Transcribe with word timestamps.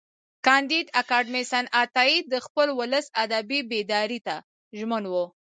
کانديد 0.45 0.87
اکاډميسن 1.01 1.65
عطایي 1.81 2.17
د 2.31 2.33
خپل 2.45 2.67
ولس 2.79 3.05
ادبي 3.23 3.59
بیداري 3.71 4.19
ته 4.27 4.35
ژمن 4.77 5.03
و. 5.07 5.13